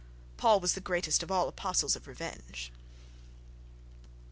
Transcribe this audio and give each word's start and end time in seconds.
Paul 0.35 0.59
was 0.59 0.73
the 0.73 0.81
greatest 0.81 1.21
of 1.21 1.29
all 1.29 1.47
apostles 1.47 1.95
of 1.95 2.07
revenge.... 2.07 2.71